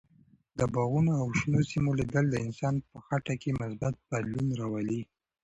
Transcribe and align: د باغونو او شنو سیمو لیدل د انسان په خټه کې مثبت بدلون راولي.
د 0.57 0.59
باغونو 0.73 1.11
او 1.21 1.27
شنو 1.39 1.61
سیمو 1.71 1.91
لیدل 1.99 2.25
د 2.29 2.35
انسان 2.45 2.75
په 2.89 2.97
خټه 3.05 3.35
کې 3.41 3.57
مثبت 3.61 3.93
بدلون 4.09 4.47
راولي. 4.59 5.01